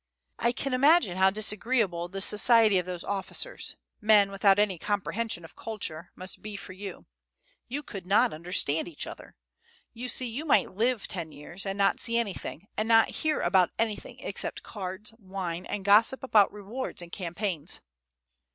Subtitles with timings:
[0.39, 5.55] "I can imagine how disagreeable the society of those officers men without any comprehension of
[5.55, 7.05] culture must be for you.
[7.67, 9.35] You could not understand each other.
[9.93, 13.69] You see, you might live ten years, and not see anything, and not hear about
[13.77, 17.79] anything, except cards, wine, and gossip about rewards and campaigns."